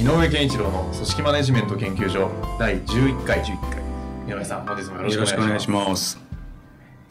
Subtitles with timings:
[0.00, 3.80] 井上健一郎の組織マネジメント研究所第11回11回
[4.28, 6.18] 井上さん本日もよろしくお願いしますます。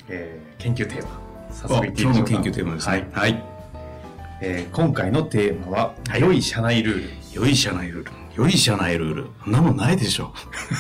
[0.10, 1.22] えー研究テーマ
[1.54, 3.08] 早あ速いってみましょうか今日の研究テーマですね。
[3.14, 3.44] はい、はい。
[4.42, 8.12] えー今回のテーマは、はい良い社内ルール良い社内ルール。
[8.36, 9.28] 良い社内ルール。
[9.44, 10.34] そんなもんないでしょ。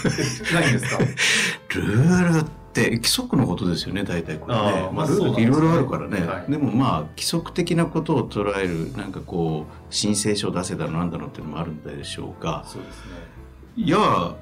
[0.54, 0.98] ないんですか？
[1.76, 2.46] ルール
[2.82, 4.90] って規則のことですよね、大体これね。
[4.94, 6.20] まあルールっていろいろあるからね。
[6.20, 13.12] ねはいでもまあ、規則的なことを捉える、なんかこう、申請書出せだのなんだのっていうのもあるんでしょうが、そうですね
[13.76, 14.36] いや、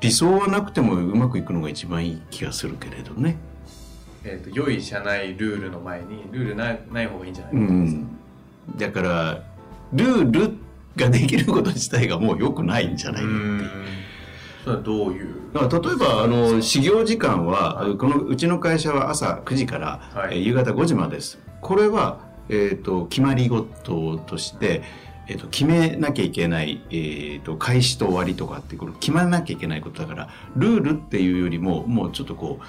[0.00, 3.36] 理想はなくてもうまくいくのが一番いい気がするけれどね。
[4.24, 8.18] えー、と良い社内ルールの前にルールないない方がいいんじゃないかと、うん。
[8.76, 9.42] だから、
[9.92, 10.56] ルール
[10.96, 13.81] ができること自体がもう良くないんじゃないかっていう
[14.64, 15.34] どういう？
[15.54, 17.96] 例えばあの始業時間は、はい。
[17.96, 20.38] このうちの会社は朝9時から、はい。
[20.38, 21.38] えー夕方5時までです。
[21.60, 24.82] これは、えー、と決まり事として、
[25.28, 32.64] えー、と決めなきゃいけない、えー、と開始と終わりとかってこれ決まらなきゃいけないことだからルールっていうよりももうちょっとこう、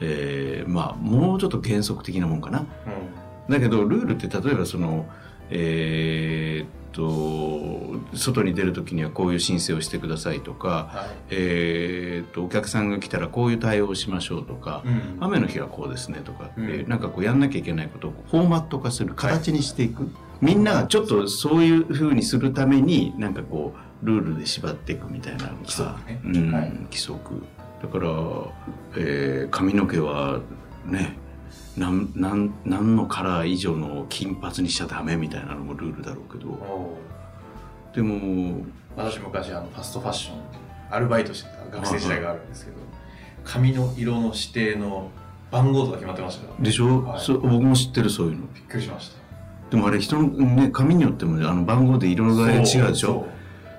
[0.00, 2.60] えーまあもうちょっと原則的なもんかな。
[2.60, 2.64] う
[3.48, 5.06] だけどルールって例えばその
[5.50, 11.08] えーっと外に出る時にはこういう申請をしてくださいとか、んはい。
[11.30, 15.16] えーっとお客さんが来たらこういう対応をしましょうとか、うん。
[15.20, 16.88] 雨の日はこうですねとかって、うん。
[16.88, 20.10] なんかこうやんなきゃいけないことをフォーマット化する形にしていく、
[20.40, 26.20] みんながちょっとそういうふうにするためになんかこうルールで縛っていくみたいなのが規則ね。
[26.24, 26.70] うんはい。
[26.90, 27.42] 規則。
[27.82, 28.08] だから、
[28.96, 30.40] えー髪の毛は
[30.84, 31.16] ね
[31.76, 36.98] なんなん何のカラー以上の金髪にしちゃダメみたいなのもルールだろうけど。
[37.94, 38.64] でも
[38.96, 40.36] 私昔あのファストファッション
[40.90, 42.76] アルバイトしてた学生時代があるんですけど
[43.44, 45.10] 髪の色の指定の
[45.50, 47.20] 番号とか決まってましたからでしょ、はい。
[47.20, 48.46] そう僕も知ってるそういうの。
[48.54, 49.20] びっくりしました。
[49.70, 53.26] でもあれ人のね髪によってもあの番号で色が違うでしょ？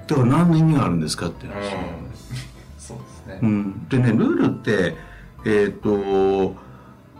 [0.07, 2.11] だから何の意味があるんですかって話、うん、
[2.77, 4.95] そうですね、うん、でねルールって
[5.45, 6.55] えっ、と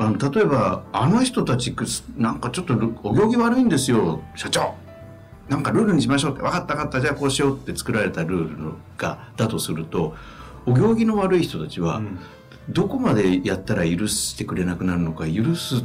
[0.01, 4.73] あの例えばあの人たちくすなんかちょっとルお行儀悪いんですよ社長。
[5.47, 10.15] なんかルールにしましょうって分かった分かったじゃあこうしようって作られたルールのがだとすると
[10.65, 12.19] お行儀の悪い人たちは、うん。
[12.69, 15.83] どこまでやったら許してくれなくなるのか許す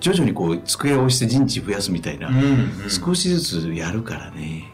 [0.00, 2.90] 徐々にこう机を押して陣地増やすみたいな、うんうん。
[2.90, 4.70] 少しずつやるからね。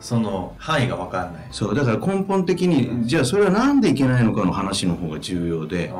[0.00, 1.46] その範囲が分かんない。
[1.50, 5.92] そうだから根本的にじゃあそれはなんでいけないのかの話の方が重要で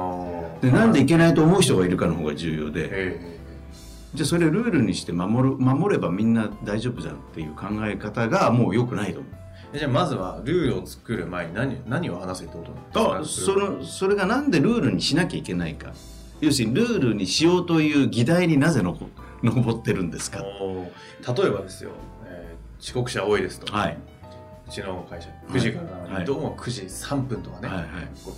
[0.60, 2.88] でなんでいけないと思う人がいるかの方が重要で。
[2.90, 3.36] え
[4.14, 9.32] じゃあそれをルールにして守る守ればみんな大丈夫じゃんっていう考え方がもう良くないと思う。
[9.74, 13.52] えじゃあまずはルールを作る前に何何を話せってことなんあですか？
[13.52, 15.92] そのそれがなんでルールにしなきゃいけないか。
[16.40, 19.10] 要するにルールにしようという議題になぜのこ
[19.42, 20.38] 上ってるんですか。
[20.38, 20.44] 例
[21.46, 21.90] えばですよ、
[22.26, 23.98] えー遅刻者多いですと、はい、
[24.66, 26.24] うちの会社9時からなのに、はい。
[26.24, 27.68] どうも9時3分とかね、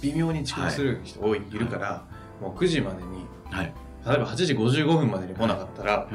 [0.03, 2.05] 微妙に遅刻する人多い、い、るから
[2.41, 3.72] もう9時までにはい。
[4.06, 6.09] 例えば8時55分までに来なかったら、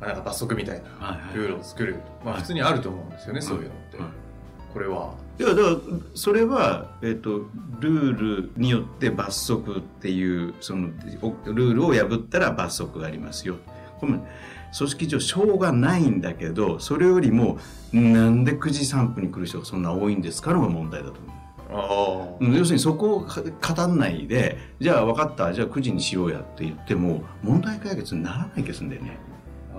[0.00, 2.42] なんか罰則みたいなルールを作る、まあはい。
[2.42, 4.08] 普通にあると思うんですよね、そういうのって、はい。
[4.72, 5.14] これは。
[5.38, 5.76] いやだから
[6.14, 7.46] それは、えっと
[7.78, 10.88] ルールによって罰則っていうその
[11.22, 13.56] おルールを破ったら罰則がありますよ
[14.00, 14.20] 組
[14.72, 17.58] 織上しょうがないんだけどそれよりも
[17.92, 21.38] なんで9時3分に来る人がそんな多いんですかのが問題だと思う。
[22.56, 29.18] 要するにそこをか語んないでじゃあ分かったじゃあ9時にしようやって言っても問題解決にならない気がするんだよね。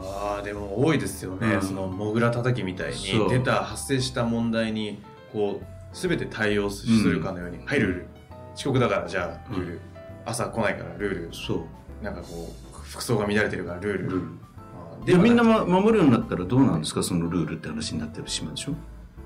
[0.01, 1.61] あーでも多いですよね、うん。
[1.61, 5.01] そのモグラ叩きみたいに出た発生した問題に
[5.33, 8.07] こう全て対応するかのように、はいルール。
[8.55, 9.81] 遅刻だからじゃあルール、
[10.25, 11.33] 朝来ないからルール。
[11.33, 11.55] そ
[12.01, 12.03] う。
[12.03, 14.27] なんかこう服装が乱れてるからルール、ルール
[14.73, 17.03] あーでみんな、はま、守るようになったらどうなんですか？
[17.03, 18.73] そのルールって話になってしまうでしょ？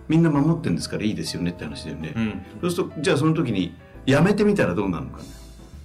[0.07, 3.73] みんな守ってんですからいいですよねって話だよね、うん、そうするとじゃあその時に
[4.05, 5.23] やめてみたらどうなるのかね。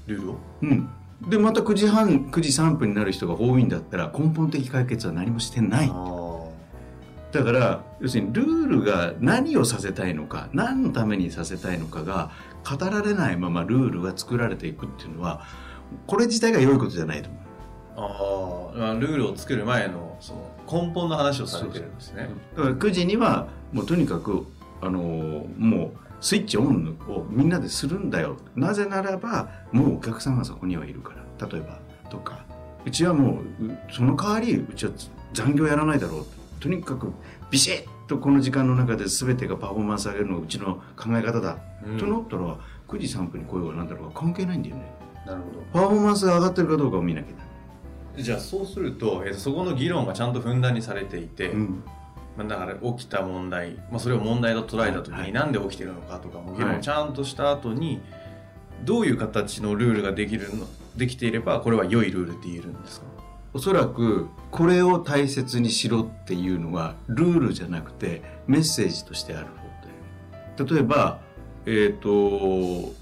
[0.06, 0.36] ルールを？
[0.62, 0.90] うん。
[1.28, 5.92] でまた9時半9時3分になる人が多いんだったら根本的解決は何もしてない。
[7.30, 12.30] だから要するにルールが何をさせたいのか何のためにさせたいのかが
[12.64, 15.44] 語られないままルールが作られていくっていうのは
[16.06, 17.28] これ自体が良いことじゃないと
[17.98, 22.28] 思うああルールを作る前のその根本の話をされてるんですね。
[22.56, 24.46] だから9時にはもうとにかく
[24.80, 25.90] あのーもう
[26.20, 28.36] スイッチオンをみんなでするんだよ。
[28.56, 31.46] なぜならばもうお客さんがそこにはいるから。
[31.46, 31.78] 例えば
[32.10, 32.44] とか。
[32.84, 34.92] うちはもううその代わりうちは
[35.32, 36.26] 残業やらないだろう。
[36.60, 37.12] とにかく
[37.50, 41.98] ビシッとこの時間の中で全てがパフォーマンス上げるのがうちの考え方だ、うん。
[41.98, 42.56] となったら
[42.88, 44.82] 9時3分に来ようがなんだろうが関係ないんだよね。
[45.26, 45.42] なる
[45.72, 47.46] ほパフォーマンスが上がってるかどうかを見なきゃいけない。
[47.46, 47.47] ど
[48.22, 51.82] じゃあそうすると、えーとそこの議論がちゃんとふんだんにされていて、うん。
[52.36, 55.26] まあ、だから起きた問題、まあ、それを問題と捉えた時はい。
[55.28, 58.00] になんで起きてるのかとかも議はい論ちゃんとした後に
[58.84, 60.66] どういう形のルールができるの
[60.96, 63.06] できていればこれは良いルールって言えるんですか？
[63.54, 69.46] おそらくこれを大切にしろっていうのはルールじゃなくてメッセージとしてある
[70.56, 71.20] 方で例えば
[71.66, 72.92] えっ、と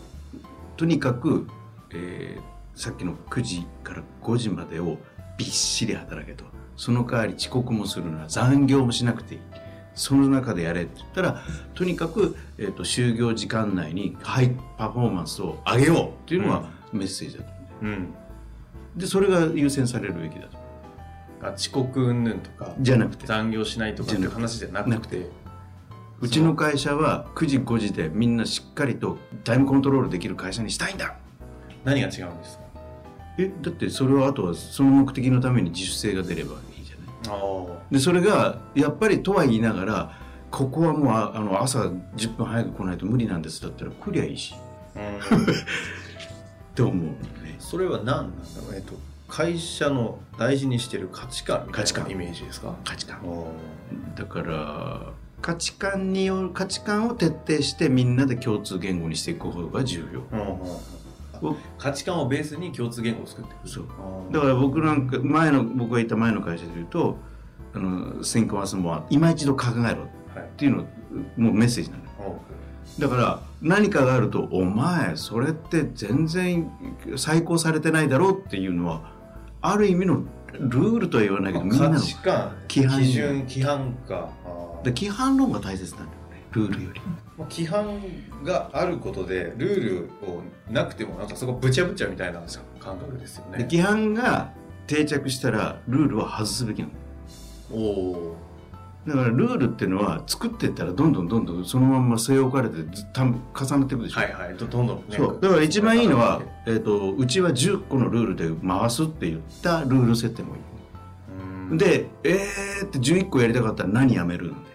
[0.79, 1.47] とにかく、
[1.93, 4.99] えーさっきの9時から5時までを
[5.37, 6.45] びっしり働けと。
[6.77, 9.41] その代わり遅刻もするな残業もしなくていい。
[9.95, 11.43] その中でやれって言ったら
[11.75, 18.15] とにかく、えー、と就業時間内にハイパフォーマンスを上げようっていうのがメッセージだと思うんうん。
[18.95, 20.59] でそれが優先されるべきだと。
[21.43, 23.27] あ遅刻云々とかじゃなくて。
[23.27, 24.91] 残業しないとかっていう話じゃなくて。
[24.91, 25.31] なくて。
[26.21, 31.17] うちの会社は9時5時でみんなしっかりとタイムコントロールできる会社にしたいんだ。
[31.85, 32.66] 何が違うんですか？
[33.39, 37.41] えだってそれはあとはその目的のために自主性が出ればいいじゃない？
[37.41, 40.19] あでそれがやっぱりとは言いながら
[40.51, 44.55] ここはもうああの朝10分早く来ないと無理なんですだったら来りゃいいし。
[44.97, 45.47] あ、うん、 っ
[46.75, 47.03] て思うの
[47.43, 47.57] ね。
[47.59, 48.95] それは何なんだろうえっと
[49.29, 52.05] 会社の大事にしてる価値観みたい価値観。
[52.05, 52.75] なイメージですか？
[52.85, 53.19] 価値観。
[53.25, 53.49] お
[54.15, 55.13] だから
[55.43, 60.21] 価値観による価値観を徹底してみんなで共通言語にしていく方が重要。
[60.23, 60.69] ーうんうん
[61.43, 63.85] うん価値観をベースに共通言語を作ってそう。
[64.33, 67.17] だから僕なんか前の僕がいた前の会社で言うと
[67.75, 69.85] あの「Think once more」今一度考えろっ
[70.35, 70.87] はいていうの
[71.37, 72.41] もうメッセージなの
[72.99, 76.71] だから何かがあると「お前それって全然
[77.17, 79.03] 再考されてないだろ」うっていうのは
[79.61, 80.23] ある意味の
[80.59, 82.01] ルールとは言わないけどみんな価の
[82.69, 84.31] 規範基準規範か。
[84.85, 86.19] 規範論が大切なんだよ。
[86.21, 86.26] ね
[86.57, 87.01] ルールより。
[87.39, 88.01] まあ規範
[88.43, 92.41] があることでルールをなくてもなんかそこぶちゃぶちゃみたいな
[92.81, 93.59] 感覚ですよね。
[93.59, 94.53] で規範が
[94.87, 96.93] 定着したらルールは外すべきなの。
[97.73, 98.37] おお
[99.07, 102.77] だからルールっていうのは作っていったらどんどんどんどんそのまんま据え置かれて
[103.15, 104.57] 重なっていくでしょ、はいはい。
[104.57, 105.17] どどんどんね。
[105.17, 105.39] そう。
[105.41, 110.61] だから一番いいのは、えー、とうちは10個のルールで回すって言ったルール設定もいい、
[111.71, 111.79] うん。
[111.79, 114.71] でえーって11個やりたかったら何やめるんで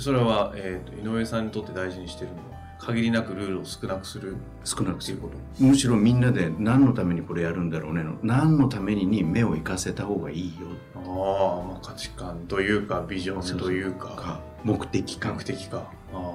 [0.00, 4.36] それは、えー、と井上さんにとって大事にしてるのは限りなくルールを少なくする。
[4.64, 5.34] 少なくすること。
[5.62, 10.68] むしろみんなで何のためにこれやるんだろうねの何のためにに目を行かせた方がいいよ。
[10.94, 14.08] あー、まあ価値観というかビジョンというか。
[14.08, 14.40] か。
[14.64, 15.34] 目的か。
[15.34, 15.92] 目的か。
[16.12, 16.32] あー。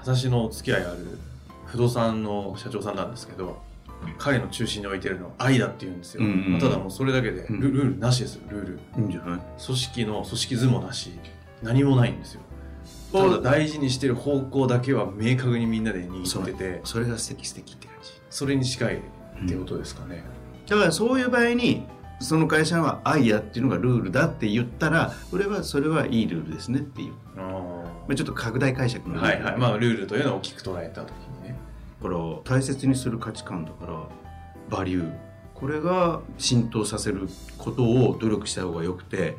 [0.00, 1.18] 私のお付き合いある
[1.66, 3.60] 不動産の社長さんなんですけど
[4.16, 6.52] 彼の中心に置いてるのは愛だって言うんですよ、うんうん。
[6.52, 8.80] まあただもうそれだけでルールなしですよルール。
[8.96, 9.40] いいんじゃない？
[9.62, 11.10] 組織の組織図もなし。
[11.62, 12.40] 何もないんですよ
[13.12, 18.10] ただ大事にしてる方向だけは明確にみんなで握っててそれが素敵素敵って感じ。
[18.30, 20.24] それに近いってことですかね、
[20.66, 21.86] だからそういう場合に
[22.20, 27.40] その会社は愛やっていうのがルールだって言ったら俺はそれはいいルールですねっていう、あ
[28.08, 29.56] まあ、ちょっと拡大解釈のーはいはい。
[29.56, 31.10] まあルールというのを大きく捉えた時
[31.40, 31.56] にね。
[32.02, 34.08] だから大切にする価値観だから
[34.68, 35.12] バリュー。
[35.54, 39.36] これが浸透させることを努力した方がよくて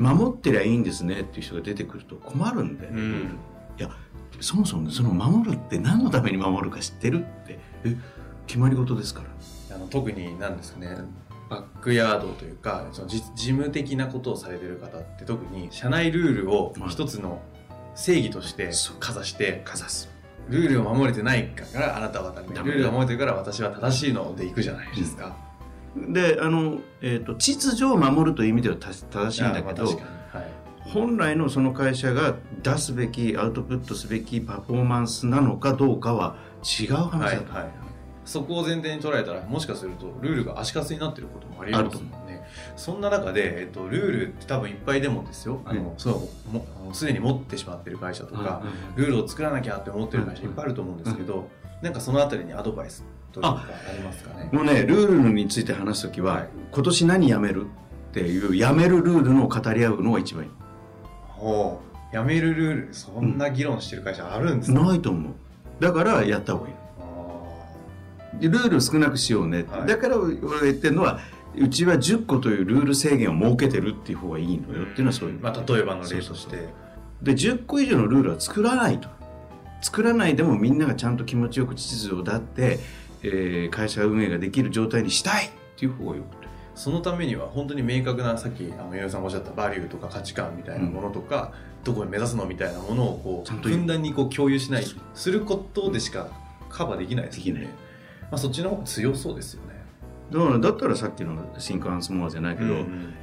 [0.00, 3.38] 守ってりゃいいんですねっていう人が出てくると困るんだよね、うん。
[3.78, 3.90] いや
[4.40, 7.96] そもそもその守るって何のために守るか知ってるってえ
[8.46, 9.76] 決まり事ですから。
[9.76, 10.96] あの特に何ですかね
[11.48, 17.40] バックヤードというかそのじ事務的なことをされてる方って特に社内ルールを一つの
[17.94, 20.08] 正義としてかざしてかざす。
[20.48, 25.36] ルールを守れてないからあなたはダメルールを守れてるから私は正しいのでいくじゃないですか、
[25.96, 29.96] であの、えー、と秩序を守るという意味ではた正しいんだけどはい。
[30.80, 37.90] 本来のその会社が出すべきアウトプットすべきパフォーマンスなのかどうかは違う話だと、はいはい
[38.30, 42.44] そこを前提に捉えたらもしかするとルールが足かせになってることもありえますもんね。
[42.76, 45.60] そんな中で、えっと、ルールって多分いっぱいでもですよ。
[45.64, 46.64] あの、うんそうも
[47.10, 48.62] に持ってしまってる会社とか、
[48.94, 51.48] ルールを作らなきゃって思ってる会社いっぱいあると思うんですけど、
[51.82, 54.48] なんかそのあたりにアドバイスというかありますかね？
[54.52, 56.48] もうねルールについて話す時は、はい。
[56.72, 60.50] 今年何やめるっていうやめるルールの語り合うのが一番いい。
[61.28, 61.80] ほ
[62.12, 62.14] う。
[62.14, 65.32] やめるルールそんな議論してる会社あるんですね、ないと思う。
[65.78, 66.72] だからやった方がい
[68.40, 68.48] い。
[68.48, 69.86] ルール少なくしようね、はい。
[69.86, 71.20] だから言ってるのは
[71.56, 76.68] うちは10個というルール制限を設けてるっていう方がいいのよっていうのはそういう、まあ、例えばの例として。
[77.22, 79.08] で10個以上のルールは作らないと
[79.80, 82.78] 作らないでもみんながちゃんと気持ちよく秩序をだって、
[83.22, 86.36] えー会社運営ができる状態にしたいっていう方がよく。
[86.36, 91.52] てそのためには本当に明確なさっきあの井上さんがおっしゃったバリューとか価値観みたいなものとか、
[91.84, 94.84] どこに目指すのみたいなものをこうふんだんにこう共有しない
[95.14, 96.28] することでしか
[96.68, 97.60] カバーできないですよね。
[97.60, 97.74] できない。
[98.22, 99.74] まあ、そっちの方が強そうですよね。
[100.30, 103.14] だからだったらさっきの新幹線モアじゃないけど、うん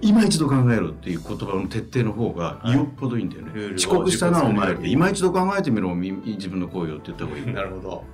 [0.00, 7.46] 今一度考えろっていう言葉の徹底の方がよっぽどいいんだよね、ルールを遅刻したなお前っ自て今一度考えてみろみ自分の行為をって言った方がいい。
[7.46, 8.04] なるほど。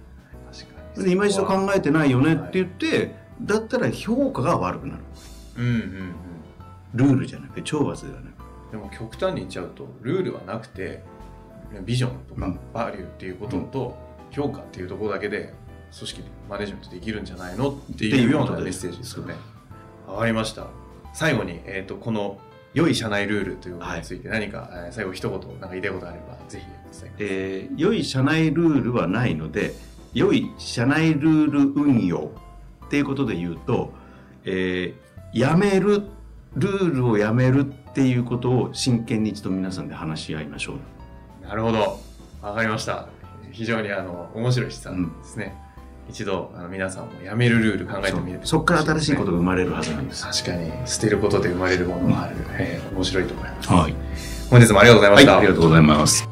[0.52, 1.04] 確かに。
[1.04, 5.02] で今一度考えてないよねって言って、だったら評価が悪くなる。
[5.56, 6.14] うんうんうん。
[6.94, 8.70] ルールじゃなくて懲罰ではなく。
[8.70, 11.02] でも極端に言っちゃうとルールはなくて
[11.84, 12.60] ビジョンとかうん。
[12.72, 13.98] バリューっていうことと
[14.30, 15.54] 評価っていうところだけで
[15.96, 19.34] 組織マネジメントできるんじゃないのっていうようなメッセージですよね。
[20.06, 20.66] わかりました。
[21.12, 22.38] 最後に、えー、とこの
[22.72, 29.74] 良い社内ルールというものについて何か、えー最後一言なんか言いたいことあればぜひえくださいえー良い社内ルールはないので
[30.14, 32.30] 良い社内ルール運用
[32.86, 33.92] っていうことで言うと、
[34.44, 36.02] えーやめる
[36.54, 40.74] ルールをやめるっていうことを真剣に一度皆さんで話し合いましょ
[41.42, 42.00] うなるほど。
[42.42, 43.08] わかりました。
[43.52, 45.56] 非常にあの面白い資産ですね。
[46.10, 50.24] 一度あの皆さんもやめるルール考えてみるそこから新しいことが生まれるはずなんです。
[50.24, 53.68] 確かに捨てることで生まれるものがある、えー面白いと思います。
[53.72, 53.94] はい、
[54.50, 55.32] 本日もありがとうございました。
[55.32, 56.29] はい、ありがとうございます